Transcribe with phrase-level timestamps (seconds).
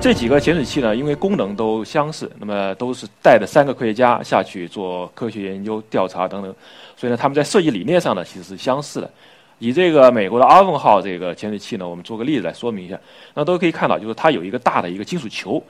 [0.00, 6.54] 这几个潜水器呢，因为功能都相似，那么都是带着三个科学家下去做科学研究、调查等等，
[6.96, 9.10] 所以呢，他们在设计理念上呢，其实是相似的。
[9.58, 12.98] 以这个美国的阿文号这个潜水器呢，我们做个例子来说明一下。
[13.34, 15.62] 那都可以看到，就是它有一个大的一个金属球，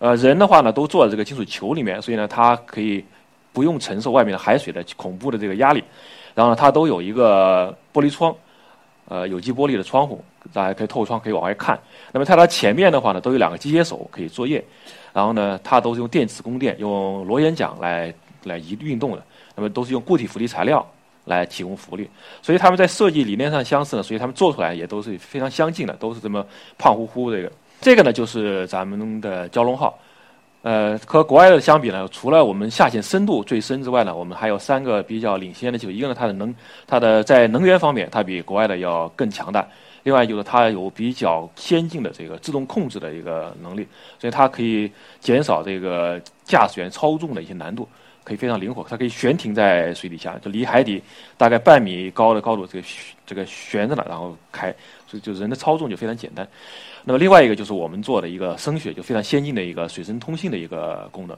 [0.00, 3.04] 呃，人的话呢，都坐在这个金属球里面，所以呢，它可以
[3.52, 5.84] 不用承受外面的海水的恐怖的这个压力。
[6.34, 8.34] 然后呢，它都有一个玻璃窗，
[9.10, 11.76] 呃，有机玻璃的窗户，大家可以透窗可以往外看。
[12.12, 14.64] 那么在它前面的话呢，都有两个机械手可以作业，
[15.12, 19.22] 然后呢，它都是用电磁供电，用螺旋桨来来移运动的。
[19.56, 20.88] 那么都是用固体浮力材料
[21.24, 22.08] 来提供浮力，
[22.40, 26.46] 所以他们在设计理念上相似呢，所以他们做出来也都是非常相近的，都是这么
[26.78, 27.50] 胖乎乎这个。
[27.80, 29.98] 这个呢，就是咱们的蛟龙号，
[30.62, 36.54] 呃，和国外的相比呢，除了我们下潜深度最深之外呢，我们还有三个比较领先的技术，一个呢，它的能，
[36.86, 39.66] 它的在能源方面，它比国外的要更强大。
[40.02, 43.86] 另外就是它有比较先进的这个自动控制的一个能力，
[44.18, 47.86] 所以它可以减少这个驾驶员操纵的一些难度，
[48.24, 48.84] 可以非常灵活。
[48.88, 51.02] 它可以悬停在水底下，就离海底
[51.36, 52.86] 大概半米高的高度，这个
[53.26, 54.74] 这个悬着呢，然后开，
[55.12, 56.46] 就就人的操纵就非常简单。
[57.04, 61.36] 那么另外一个就是我们做的一个声学，就非常先进的一个水声通信的一个功能。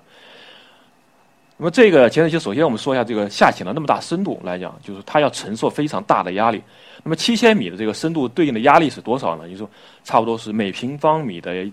[1.58, 6.60] 那么这个潜水器，首先我们说一下这个下潜的那么大深度来讲，就是它要承受非常大的压力。
[7.04, 9.44] 那么七千米的这个深度对应的压力是多少呢？
[9.44, 9.70] 就是说，
[10.02, 11.64] 差不多是每平方米的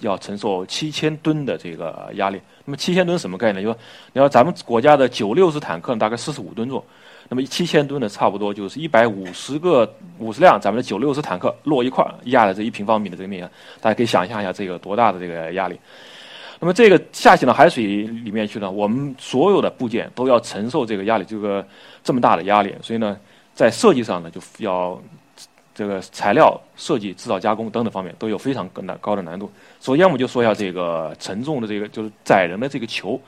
[0.00, 2.38] 要承受七千吨的这个压力。
[2.66, 3.64] 那么七千吨什么概念？
[3.64, 3.78] 就说，
[4.12, 6.84] 你要咱们国家的九六式坦克大概四十五吨重，
[7.30, 15.78] 那么七千吨的差不多就是一百五十个五十辆咱们的九六式坦克摞一块压在这一平方米的这个面上，大家可以想象一下这个多大的这个压力。
[16.58, 21.66] 那么这个下潜到海水里面去呢，我们所有的部件都要承受这个压力，这个
[22.04, 23.16] 这么大的压力，所以呢。
[23.52, 24.98] 在设计上呢，就要
[25.74, 29.50] 这个材料设计、制造、加工等等方面都有非常难高的难度。
[29.80, 33.20] 首先，我们就说一下这个沉重的这个就是载人的这个球。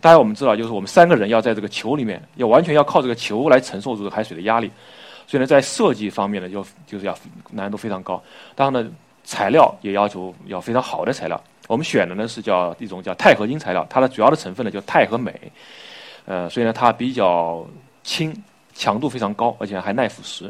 [0.00, 4.70] 大家我们知道，就是我们三个人要在这个球里面，要完全要靠这个球来承受这个海水的压力。
[5.26, 7.16] 所以呢，在设计方面呢，就就是要
[7.50, 8.22] 难度非常高。
[8.54, 8.90] 当然呢，
[9.24, 11.42] 材料也要求要非常好的材料。
[11.66, 15.32] 我们选的呢是叫一种叫钛合金材料，它的主要的成分呢叫钛和镁。
[16.26, 17.66] 呃，所以呢，它比较
[18.02, 18.34] 轻。
[18.72, 20.48] 强度非常高，而且还耐腐蚀。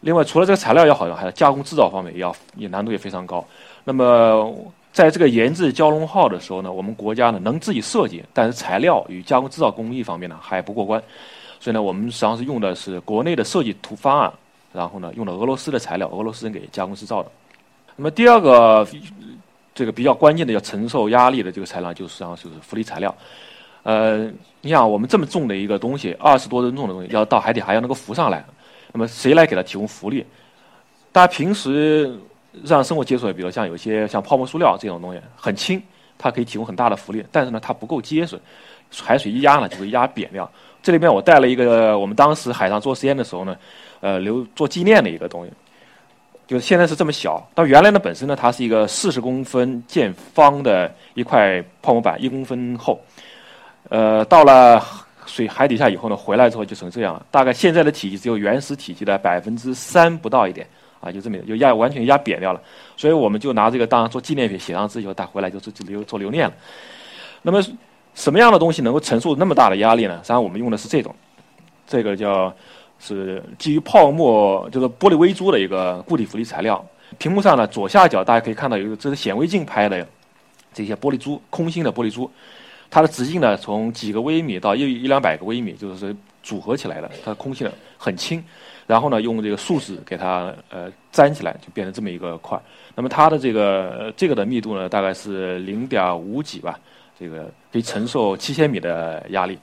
[0.00, 3.44] 另外，除了这个材料要好用，还有加工制造方面也要也难度也非常高。
[3.84, 4.50] 那么，
[4.92, 11.00] 在这个研制蛟龙号的时候呢，我们国家呢能自己设计，但是材料与加工制造工艺方面呢还不过关。
[11.60, 14.32] 所以呢，我们实际上是用的是国内的设计图方案，
[14.72, 17.30] 然后呢用了俄罗斯的材料，俄罗斯人给加工制造的。
[17.96, 18.86] 那么第二个
[19.74, 23.14] 这个比较关键的要承受压力的这个材料，就实际上就是浮力材料。
[23.82, 24.30] 呃，
[24.60, 28.44] 你想我们这么重的一个东西，二十多吨重的东西，要到海底还要能够浮上来，
[28.92, 30.24] 那么谁来给它提供浮力？
[31.12, 32.14] 大家平时
[32.64, 35.82] 让生活接触，比如像有些像泡沫塑料这种东西，很轻，
[36.18, 38.40] 它可以提供很大的浮力，但是呢，它不够结实，
[39.02, 40.50] 海水一压呢就会压扁掉。
[40.82, 43.56] 这里面我带了一个我们当时海上做实验的时候呢，
[44.00, 45.52] 呃，留做纪念的一个东西，
[46.46, 52.98] 就是现在是这么小，到原来呢本身呢它是一个四十公分见方的一块泡沫板，一公分厚。
[53.88, 54.82] 呃，到了
[55.26, 57.24] 水海底下以后呢，回来之后就成这样了。
[57.30, 60.66] 大概现在的体积只有原始体积的百分之三不到一点，
[61.00, 62.60] 啊，就这么就压完全压扁掉了。
[62.96, 66.54] 所以我们就拿这个当做纪念品，写上字以后带回来就是留做留念了。
[67.42, 67.62] 那么
[68.14, 70.16] 什么样的东西能够承受那么大的压力呢？
[70.16, 71.14] 实际上我们用的是这种，
[71.86, 72.54] 这个叫
[72.98, 76.84] 是基于泡沫就是玻璃微珠的一个固体浮力材料。
[77.18, 80.06] 屏幕上呢左下角大家可以看到有一个这是显微镜拍的
[80.72, 82.30] 这些玻璃珠，空心的玻璃珠。
[82.90, 87.10] 它的直径呢，从几个微米到一一两百个微米，就是组合起来的。
[87.24, 88.44] 它空气呢很轻，
[88.90, 92.60] 然后呢用这个树脂给它呃粘起来，就变成这么一个块。
[92.96, 96.76] 那么它的这个这个的密度呢，大概是零点五几吧，
[97.18, 99.56] 这个可以承受七千米的压力。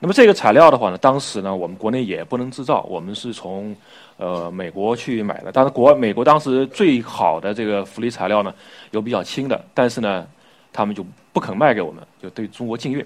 [0.00, 3.76] 那么这个材料的话呢，当时呢我们国内也不能制造，我们是从
[4.16, 5.52] 呃美国去买的。
[5.52, 8.54] 但是国美国当时最好的这个浮力材料呢，
[8.92, 10.26] 有比较轻的，但是呢。
[10.70, 13.04] 他们就不肯卖给我们，就对中国禁运。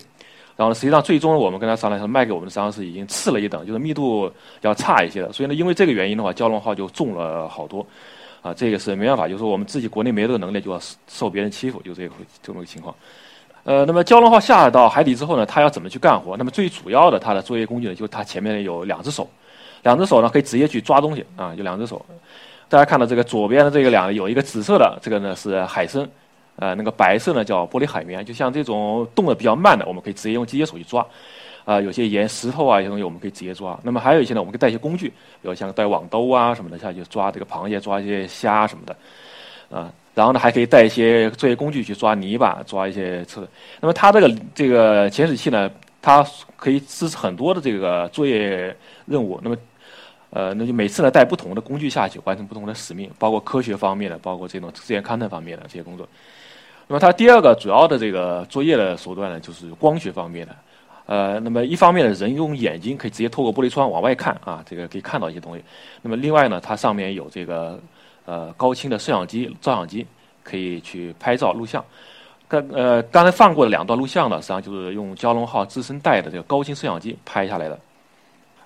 [0.56, 5.32] 然后呢，实际上最终我们跟他商量，说卖给我们的商是已经次了一等，就是密度要差一些的。
[5.32, 7.86] 所以呢，因为这个原因的话，蛟龙号就重了好多。
[8.42, 12.92] 啊，这个是没办法，就是我们自己国内没这个能力，就要受别人欺负，就这个这么个情况。
[13.62, 16.36] 呃，那么蛟龙号下到海底之后呢，它要怎么去干活？
[16.36, 19.30] 那么最主要的它的作业工具呢，就是它前面有两只手，
[19.84, 22.04] 两只手呢可以直接去抓东西啊，有两只手。
[22.68, 26.04] 大家看到这个左边的这个两有一个紫色的，这个呢是海参，
[26.56, 31.06] 呃，那个白色呢叫玻璃海绵，就像这种动的比较慢的，我们可以直接用机械手去抓。
[31.64, 33.78] 啊，有些岩石头啊，一些东西我们可以直接抓。
[33.84, 38.96] 那么还有一些呢，我们可以带一些工具，比如像带网兜啊什么的下去抓这个螃蟹、抓一些虾什么的，
[39.70, 39.92] 啊。
[40.14, 43.48] 然后呢，还可以带一些作业工具去抓泥巴、抓一些吃的。
[43.80, 45.70] 那么它这个这个潜水器呢，
[46.02, 46.26] 它
[46.56, 48.76] 可以支持很多的这个作业
[49.06, 49.40] 任务。
[49.42, 49.56] 那么，
[50.32, 56.08] 呃，那就每次呢带不同的工具下去，完成不同的使命，包括科学方面的，包括这种资源勘探方面的这些工作。
[56.88, 60.56] 那么它第二个主要的这个作业的手段呢，就是光学方面的。
[61.06, 65.62] 呃，那么一方面呢，人用眼睛可以直接透过玻璃窗往外看啊，这个可以看到一些东西。
[66.00, 67.78] 那么另外呢，它上面有这个。
[68.24, 70.06] 呃，高清的摄像机、照相机
[70.44, 71.84] 可以去拍照录像。
[72.46, 77.76] 刚呃，刚才放过的两段录像呢，实际上就是用蛟龙号自身带的这个高清摄像机拍下来的。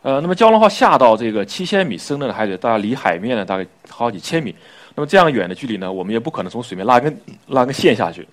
[0.07, 4.55] 呃，那么蛟龙号下到这个七千米深的海水，大概离海面呢大概好几千米。
[4.95, 8.25] 那么这样远的距离呢，我们也不可能从水面拉根拉根线下去，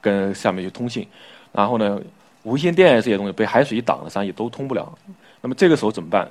[0.00, 1.06] 跟下面去通信。
[1.52, 2.00] 然后呢，
[2.42, 4.92] 无线电这些东西被海水一挡了，实际上也都通不了。
[5.40, 6.28] 那么这个时候怎么办？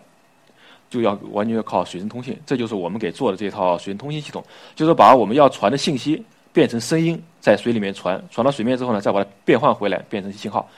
[0.90, 4.44] 就要完全靠水声通信，这就是我们给做的这套水声通信系统，
[4.76, 6.22] 就是把我们要传的信息
[6.52, 10.70] 变成声音，在水里面传，传到水面之后呢，再把它变换回来，变成信号。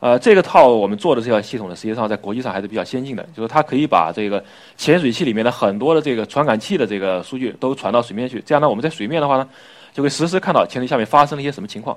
[0.00, 4.42] 呃，这个套我们做的这套系统呢，实际上在国际上还是比较先进的，就是它可以把这个
[4.76, 9.48] 潜水器里面的很多的这个传感器的这个数据都传到水面去，这样呢，我们在水面的话呢，
[9.92, 11.96] 就会实时看到潜水下面发生了一些什么情况。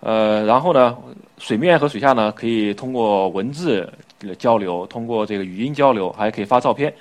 [0.00, 0.96] 呃，然后呢，
[1.38, 3.92] 水面和水下呢，可以通过文字
[4.38, 6.94] 交流，通过这个语音交流，还可以发照片。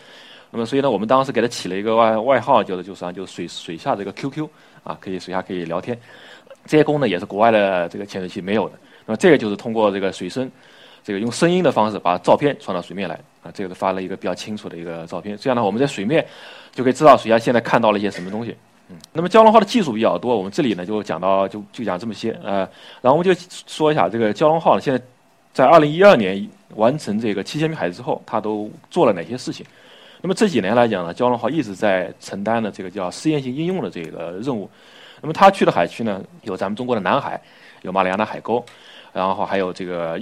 [0.50, 4.48] 那么，所以呢，我们当时给它起了一个外外号，叫做就是啊，就是水水下这个 QQ
[4.84, 5.98] 啊，可以水下可以聊天。
[6.66, 8.76] 这些功能也是国外的这个潜水器没有的。
[9.08, 10.52] 那么，这个就是通过这个水声，
[11.04, 15.36] 这个用声音的方式把照片传到水面来啊，这个是发了一个比较清楚的一个照片。
[15.38, 16.24] 这样呢，我们在水面
[16.72, 18.56] 就可以知道水下现在看到了一些什么东西。
[18.90, 22.60] 嗯，那么蛟龙号的技术比较多，我们这里呢就讲到就就讲这么些，呃，
[23.02, 23.34] 然后我们就
[23.66, 25.02] 说一下这个蛟龙号呢，现在
[25.54, 29.66] 在二零一二年完成这个七千米海之后，它都做了哪些事情？
[30.22, 34.70] 那么这几年来讲呢，蛟龙号一直在承担的这个叫试验性应用的这个任务。
[35.22, 37.42] 那么它去的海区呢，有咱们中国的南海，
[37.82, 38.64] 有马里亚纳海沟，
[39.14, 40.20] 然后还有这个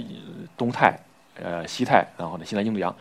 [0.56, 0.98] 东太、
[1.42, 2.94] 呃西太，然后呢西南印度洋。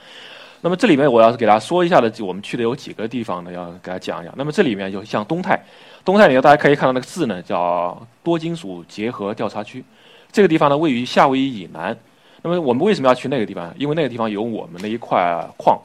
[0.62, 4.34] 那么这里面我要是给大家说一下的，就我们去的有几个地方呢，要给大家讲一讲。
[4.36, 5.64] 那么这里面就像东泰，
[6.04, 9.84] 东泰里面大家可以看到那个字呢，叫多金属结合调查区。
[10.32, 11.96] 这个地方呢位于夏威夷以南。
[12.42, 13.72] 那么我们为什么要去那个地方？
[13.78, 15.80] 因为那个地方有我们的一块矿。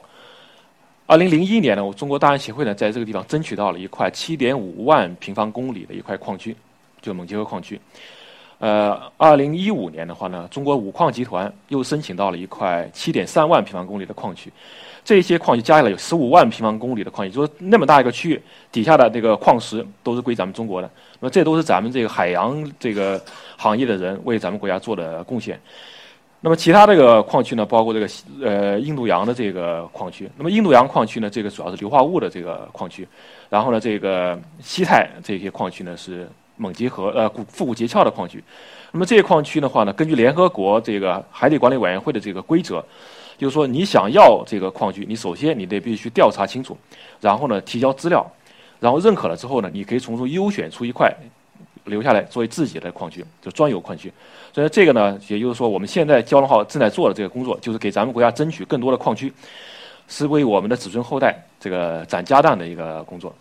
[1.05, 6.55] 二零零一年呢，中国大洋协会呢在这个地方争取到了一块七点五万平方公里的一块矿区，
[7.01, 7.79] 就蒙结合矿区。
[8.61, 14.53] 呃，二零一五年的话呢，中国五矿集团又申请到了一块七点三万平方公里的矿区，
[15.03, 18.39] 这些矿区加起来有十五万平方公里的矿区，就是那么大一个区域，
[18.71, 20.87] 底下的这个矿石都是归咱们中国的。
[21.19, 23.19] 那么这都是咱们这个海洋这个
[23.57, 25.59] 行业的人为咱们国家做的贡献。
[26.39, 28.07] 那么其他这个矿区呢，包括这个
[28.43, 30.29] 呃印度洋的这个矿区。
[30.37, 33.07] 那么印度洋矿区呢，这个主要是硫化物的这个矿区，
[33.49, 36.29] 然后呢，这个西太这些矿区呢是。
[36.61, 38.43] 锰结合呃古复古结壳的矿区，
[38.91, 42.83] 那么这些矿区的话呢，根据联合国这个海底管理委员会的这个规则，
[43.37, 46.77] 就是说你想要这个矿区，你首先你得必须调查清楚，
[47.19, 48.25] 然后呢提交资料，
[48.79, 51.11] 然后认可了之后呢，你可以从中优选出一块
[51.85, 54.13] 留下来作为自己的矿区，就专有矿区。
[54.53, 59.33] 所以这个呢，也就是说我们现在蛟龙号正在做的这个工作，就是给咱们国家争取更多的矿区，
[60.07, 63.33] 是为我们的子孙后代这个攒家当的一个工作。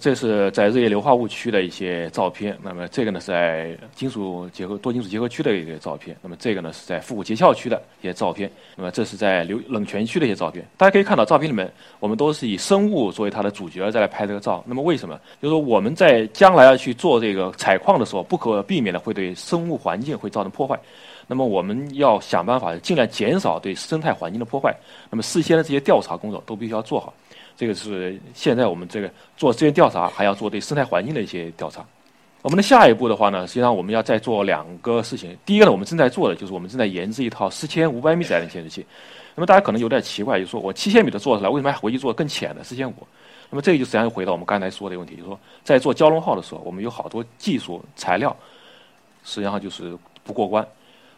[0.00, 2.56] 这是在日夜硫化物区的一些照片。
[2.62, 6.16] 那么这个呢是在金属结合多金属结合区的一个照片。
[6.20, 8.50] 那么这个呢是在复古结壳区的一些照片。
[8.76, 10.66] 那么这是在流冷泉区的一些照片。
[10.76, 11.70] 大家可以看到照片里面，
[12.00, 14.64] 我们都是以生物作为它的主角再来拍这个照。
[14.66, 15.18] 那么为什么？
[15.40, 20.78] 就是说我们在将来要去做这个采矿的时候，不可避免的会对生物环境会造成破坏。
[21.26, 24.74] 那么我们要想办法尽量减少对生态环境的破坏。
[25.08, 27.14] 那么事先的这些调查工作都必须要做好。
[27.56, 31.84] 这个是现在我们这个做资源调查，还要做对生态环境的一些调查。
[32.42, 35.34] 我们的下一步的话呢，实际上我们要再做两个事情。
[35.46, 38.84] 第一个呢，我们正在做的就是我们正在研制一套四千五百米载人潜水器。
[39.34, 42.94] 那么大家可能有点奇怪，就是说我七千米的做出来，为什么还回去做更浅的四千五？
[43.50, 48.36] 那么这个就实际上又回到我们刚才说的问题，就是说在做蛟龙号的时候，我们有好多技术材料，
[49.24, 50.66] 实际上就是不过关，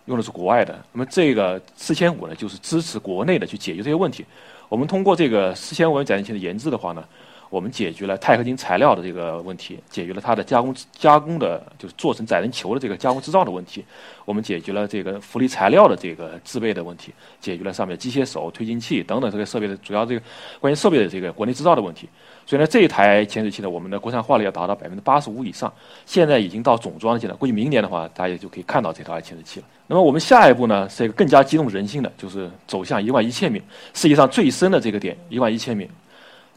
[0.04, 0.78] 用的是国外的。
[0.92, 4.24] 那么这个四千五呢，就是支持国内的去解决这些问题。
[4.68, 7.04] 我们通过这个四千五载人器的研制的话呢，
[7.48, 13.84] 我们解决了钛合金材料的这个问题，解决了它的加工加工的，就是做成载人球的这个加工制造的问题。
[14.24, 20.22] 我们解决了这个浮力材料的这个制备的问题，解决了上面机械手、推进器等等这个设备的主要这个
[20.60, 22.08] 关于设备的这个国内制造的问题。
[22.46, 25.72] 所以呢，这一台潜水器呢，我们的国产化率要达到百分之八十五以上，
[26.06, 29.66] 现在已经到总装的阶段，估计明年的话，大家就可以看到这套潜水器了。
[29.88, 33.60] 那么我们下一步呢，是一个更加激动人心的，就是走向一万一千米，
[33.94, 35.90] 世界上最深的这个点，一万一千米，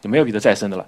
[0.00, 0.86] 就没有比它再深的了。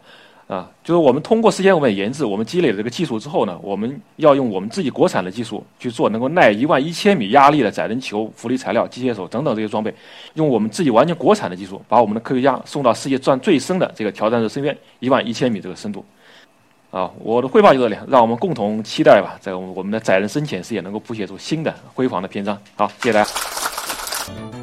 [0.48, 9.94] 啊，就是我们通过四千五百研制，我们积累了这个技术之后呢，我们要用我们自己国产的技术去做能够耐一万一千米压力的载人球、浮力材料、机械手等等这些装备，
[10.34, 16.04] 用我们自己完全国产的技术，把我们的科学家送到世界钻最深的这个挑战者深渊一万一千米这个深度。
[16.90, 22.58] 啊，我的汇报就这里，让我们共同期待吧，在我们的载人深潜事业能够谱写出新的辉煌的篇章。
[22.76, 24.61] 好，谢谢大家。